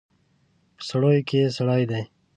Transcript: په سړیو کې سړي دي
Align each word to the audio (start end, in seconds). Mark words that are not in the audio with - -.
په 0.75 0.83
سړیو 0.89 1.25
کې 1.29 1.39
سړي 1.57 1.83
دي 1.89 2.01